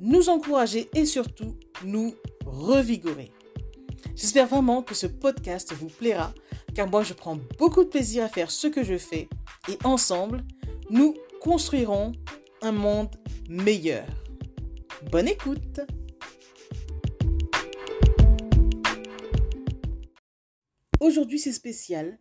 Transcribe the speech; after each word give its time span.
nous 0.00 0.28
encourager 0.28 0.88
et 0.94 1.06
surtout 1.06 1.56
nous 1.84 2.14
revigorer. 2.44 3.32
J'espère 4.14 4.46
vraiment 4.46 4.82
que 4.82 4.94
ce 4.94 5.06
podcast 5.06 5.72
vous 5.72 5.88
plaira 5.88 6.32
car 6.74 6.88
moi 6.88 7.02
je 7.02 7.14
prends 7.14 7.38
beaucoup 7.58 7.84
de 7.84 7.88
plaisir 7.88 8.24
à 8.24 8.28
faire 8.28 8.50
ce 8.50 8.66
que 8.66 8.84
je 8.84 8.98
fais 8.98 9.28
et 9.68 9.78
ensemble, 9.84 10.44
nous 10.90 11.14
construirons 11.40 12.12
un 12.62 12.72
monde 12.72 13.14
meilleur. 13.48 14.06
Bonne 15.10 15.28
écoute 15.28 15.80
Aujourd'hui 21.00 21.38
c'est 21.38 21.52
spécial. 21.52 22.18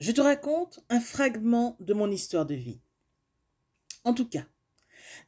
Je 0.00 0.12
te 0.12 0.20
raconte 0.20 0.80
un 0.88 1.00
fragment 1.00 1.76
de 1.80 1.94
mon 1.94 2.10
histoire 2.10 2.46
de 2.46 2.54
vie. 2.54 2.80
En 4.04 4.12
tout 4.12 4.28
cas, 4.28 4.44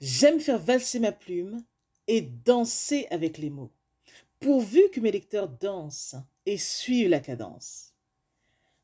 j'aime 0.00 0.40
faire 0.40 0.58
valser 0.58 0.98
ma 0.98 1.12
plume 1.12 1.64
et 2.08 2.20
danser 2.20 3.06
avec 3.10 3.38
les 3.38 3.50
mots, 3.50 3.72
pourvu 4.40 4.82
que 4.92 5.00
mes 5.00 5.12
lecteurs 5.12 5.48
dansent 5.48 6.16
et 6.44 6.58
suivent 6.58 7.08
la 7.08 7.20
cadence. 7.20 7.92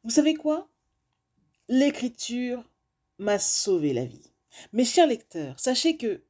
Vous 0.05 0.10
savez 0.10 0.34
quoi? 0.34 0.69
L'écriture 1.69 2.69
m'a 3.19 3.38
sauvé 3.38 3.92
la 3.92 4.05
vie. 4.05 4.33
Mes 4.72 4.84
chers 4.84 5.06
lecteurs, 5.06 5.58
sachez 5.61 5.96
que 5.96 6.22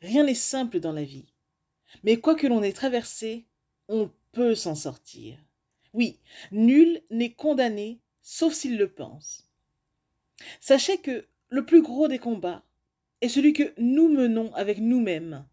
rien 0.00 0.24
n'est 0.24 0.34
simple 0.34 0.80
dans 0.80 0.92
la 0.92 1.04
vie. 1.04 1.32
Mais 2.04 2.18
quoi 2.18 2.34
que 2.34 2.46
l'on 2.46 2.62
ait 2.62 2.72
traversé, 2.72 3.46
on 3.88 4.10
peut 4.32 4.54
s'en 4.54 4.74
sortir. 4.74 5.38
Oui, 5.92 6.20
nul 6.52 7.02
n'est 7.10 7.32
condamné, 7.32 8.00
sauf 8.22 8.52
s'il 8.52 8.76
le 8.76 8.88
pense. 8.88 9.48
Sachez 10.60 10.98
que 10.98 11.26
le 11.48 11.64
plus 11.64 11.82
gros 11.82 12.08
des 12.08 12.18
combats 12.18 12.62
est 13.20 13.28
celui 13.28 13.52
que 13.52 13.74
nous 13.78 14.08
menons 14.08 14.54
avec 14.54 14.78
nous-mêmes, 14.78 15.46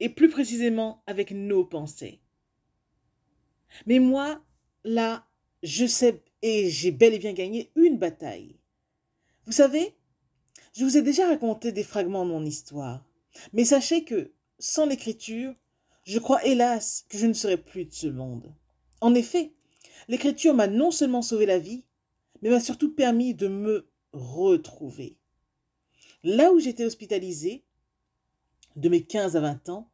et 0.00 0.08
plus 0.08 0.28
précisément 0.28 1.02
avec 1.06 1.30
nos 1.30 1.64
pensées. 1.64 2.20
Mais 3.86 3.98
moi, 3.98 4.42
là, 4.84 5.26
je 5.62 5.86
sais 5.86 6.22
et 6.42 6.70
j'ai 6.70 6.90
bel 6.90 7.14
et 7.14 7.18
bien 7.18 7.34
gagné 7.34 7.70
une 7.76 7.98
bataille. 7.98 8.56
Vous 9.46 9.52
savez, 9.52 9.94
je 10.74 10.84
vous 10.84 10.96
ai 10.96 11.02
déjà 11.02 11.28
raconté 11.28 11.72
des 11.72 11.84
fragments 11.84 12.24
de 12.24 12.30
mon 12.30 12.44
histoire, 12.44 13.04
mais 13.52 13.64
sachez 13.64 14.04
que, 14.04 14.32
sans 14.58 14.86
l'écriture, 14.86 15.54
je 16.04 16.18
crois 16.18 16.44
hélas 16.44 17.04
que 17.08 17.18
je 17.18 17.26
ne 17.26 17.32
serai 17.32 17.56
plus 17.56 17.84
de 17.84 17.92
ce 17.92 18.06
monde. 18.06 18.54
En 19.00 19.14
effet, 19.14 19.52
l'écriture 20.08 20.54
m'a 20.54 20.66
non 20.66 20.90
seulement 20.90 21.22
sauvé 21.22 21.46
la 21.46 21.58
vie, 21.58 21.84
mais 22.42 22.50
m'a 22.50 22.60
surtout 22.60 22.94
permis 22.94 23.34
de 23.34 23.48
me 23.48 23.90
retrouver. 24.12 25.18
Là 26.22 26.52
où 26.52 26.58
j'étais 26.58 26.84
hospitalisé, 26.84 27.64
de 28.76 28.88
mes 28.88 29.02
15 29.02 29.36
à 29.36 29.40
20 29.40 29.68
ans, 29.68 29.90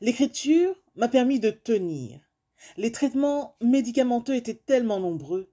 l'écriture 0.00 0.74
m'a 0.96 1.08
permis 1.08 1.40
de 1.40 1.50
tenir. 1.50 2.20
Les 2.76 2.92
traitements 2.92 3.56
médicamenteux 3.60 4.34
étaient 4.34 4.54
tellement 4.54 5.00
nombreux. 5.00 5.50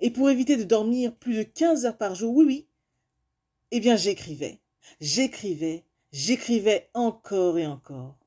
Et 0.00 0.10
pour 0.10 0.30
éviter 0.30 0.56
de 0.56 0.64
dormir 0.64 1.14
plus 1.14 1.36
de 1.36 1.42
15 1.42 1.86
heures 1.86 1.98
par 1.98 2.14
jour, 2.14 2.34
oui, 2.34 2.44
oui, 2.46 2.68
eh 3.70 3.80
bien, 3.80 3.96
j'écrivais, 3.96 4.60
j'écrivais, 5.00 5.84
j'écrivais 6.12 6.90
encore 6.92 7.58
et 7.58 7.66
encore. 7.66 8.18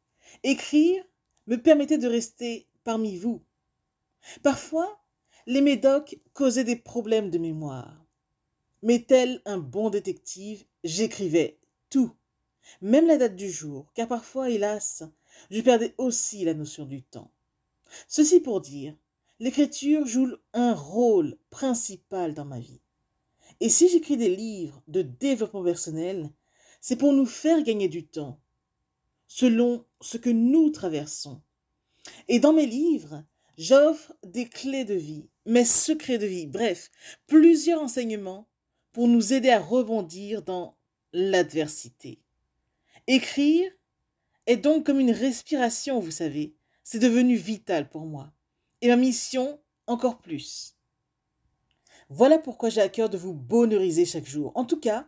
Écrire 0.43 1.03
me 1.47 1.57
permettait 1.57 1.99
de 1.99 2.07
rester 2.07 2.67
parmi 2.83 3.17
vous. 3.17 3.43
Parfois, 4.41 4.99
les 5.45 5.61
médocs 5.61 6.17
causaient 6.33 6.63
des 6.63 6.75
problèmes 6.75 7.29
de 7.29 7.37
mémoire. 7.37 8.05
Mais 8.81 8.99
tel 8.99 9.41
un 9.45 9.57
bon 9.57 9.89
détective, 9.89 10.65
j'écrivais 10.83 11.59
tout, 11.89 12.11
même 12.81 13.07
la 13.07 13.17
date 13.17 13.35
du 13.35 13.49
jour, 13.49 13.91
car 13.93 14.07
parfois, 14.07 14.49
hélas, 14.49 15.03
je 15.51 15.61
perdais 15.61 15.93
aussi 15.97 16.45
la 16.45 16.53
notion 16.53 16.85
du 16.85 17.03
temps. 17.03 17.31
Ceci 18.07 18.39
pour 18.39 18.61
dire, 18.61 18.95
l'écriture 19.39 20.05
joue 20.05 20.29
un 20.53 20.73
rôle 20.73 21.37
principal 21.49 22.33
dans 22.33 22.45
ma 22.45 22.59
vie. 22.59 22.81
Et 23.59 23.69
si 23.69 23.87
j'écris 23.89 24.17
des 24.17 24.35
livres 24.35 24.81
de 24.87 25.01
développement 25.01 25.63
personnel, 25.63 26.31
c'est 26.81 26.95
pour 26.95 27.13
nous 27.13 27.25
faire 27.25 27.63
gagner 27.63 27.87
du 27.87 28.05
temps, 28.05 28.39
selon 29.27 29.85
ce 30.01 30.17
que 30.17 30.29
nous 30.29 30.69
traversons. 30.69 31.41
Et 32.27 32.39
dans 32.39 32.53
mes 32.53 32.65
livres, 32.65 33.23
j'offre 33.57 34.13
des 34.23 34.47
clés 34.47 34.85
de 34.85 34.93
vie, 34.93 35.29
mes 35.45 35.65
secrets 35.65 36.17
de 36.17 36.25
vie, 36.25 36.47
bref, 36.47 36.91
plusieurs 37.27 37.81
enseignements 37.81 38.47
pour 38.91 39.07
nous 39.07 39.33
aider 39.33 39.49
à 39.49 39.59
rebondir 39.59 40.41
dans 40.41 40.77
l'adversité. 41.13 42.19
Écrire 43.07 43.71
est 44.47 44.57
donc 44.57 44.85
comme 44.85 44.99
une 44.99 45.11
respiration, 45.11 45.99
vous 45.99 46.11
savez, 46.11 46.55
c'est 46.83 46.99
devenu 46.99 47.35
vital 47.35 47.89
pour 47.89 48.05
moi. 48.05 48.33
Et 48.81 48.87
ma 48.87 48.95
mission 48.95 49.59
encore 49.87 50.17
plus. 50.17 50.75
Voilà 52.09 52.39
pourquoi 52.39 52.69
j'ai 52.69 52.81
à 52.81 52.89
cœur 52.89 53.09
de 53.09 53.17
vous 53.17 53.33
bonheuriser 53.33 54.05
chaque 54.05 54.25
jour. 54.25 54.51
En 54.55 54.65
tout 54.65 54.79
cas, 54.79 55.07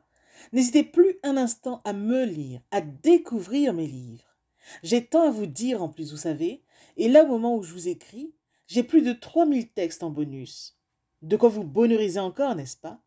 n'hésitez 0.52 0.84
plus 0.84 1.18
un 1.24 1.38
instant 1.38 1.82
à 1.86 1.94
me 1.94 2.24
lire, 2.24 2.62
à 2.72 2.82
découvrir 2.82 3.74
mes 3.74 3.88
livres. 3.88 4.38
J'ai 4.84 5.06
tant 5.06 5.28
à 5.28 5.32
vous 5.32 5.46
dire 5.46 5.82
en 5.82 5.90
plus, 5.90 6.12
vous 6.12 6.18
savez, 6.18 6.64
et 6.98 7.08
là 7.08 7.24
au 7.24 7.28
moment 7.28 7.56
où 7.56 7.64
je 7.64 7.74
vous 7.74 7.88
écris, 7.88 8.36
j'ai 8.68 8.84
plus 8.84 9.02
de 9.02 9.14
3000 9.14 9.70
textes 9.70 10.04
en 10.04 10.10
bonus. 10.10 10.78
De 11.22 11.38
quoi 11.38 11.50
vous 11.50 11.64
bonheuriser 11.64 12.20
encore, 12.20 12.54
n'est-ce 12.54 12.78
pas? 12.78 13.02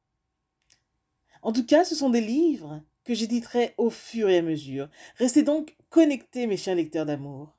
En 1.43 1.53
tout 1.53 1.65
cas, 1.65 1.85
ce 1.85 1.95
sont 1.95 2.11
des 2.11 2.21
livres 2.21 2.83
que 3.11 3.17
j'éditerai 3.17 3.75
au 3.77 3.91
fur 3.91 4.29
et 4.29 4.39
à 4.39 4.43
mesure. 4.43 4.89
Restez 5.17 5.43
donc 5.43 5.77
connectés, 5.89 6.47
mes 6.47 6.57
chers 6.57 6.77
lecteurs 6.77 7.07
d'amour. 7.07 7.57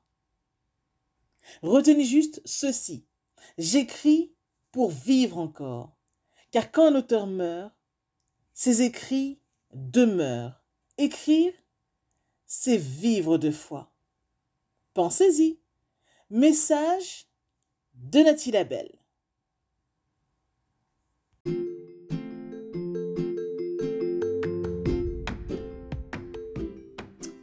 Retenez 1.60 2.06
juste 2.06 2.40
ceci. 2.46 3.04
J'écris 3.58 4.32
pour 4.70 4.90
vivre 4.90 5.36
encore. 5.36 5.94
Car 6.52 6.72
quand 6.72 6.86
un 6.86 6.94
auteur 6.94 7.26
meurt, 7.26 7.74
ses 8.54 8.80
écrits 8.80 9.40
demeurent. 9.74 10.64
Écrire, 10.96 11.52
c'est 12.46 12.78
vivre 12.78 13.36
de 13.36 13.50
foi. 13.50 13.92
Pensez-y. 14.94 15.60
Message 16.30 17.26
de 17.92 18.20
Nathalie 18.20 18.52
Labelle. 18.52 19.01